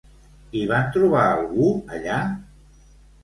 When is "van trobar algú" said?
0.71-1.67